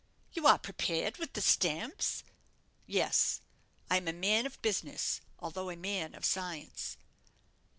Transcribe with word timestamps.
"You 0.33 0.47
are 0.47 0.57
prepared 0.57 1.17
with 1.17 1.33
the 1.33 1.41
stamps?" 1.41 2.23
"Yes; 2.87 3.39
I 3.87 3.97
am 3.97 4.07
a 4.07 4.13
man 4.13 4.47
of 4.47 4.59
business, 4.63 5.21
although 5.37 5.69
a 5.69 5.75
man 5.75 6.15
of 6.15 6.25
science." 6.25 6.97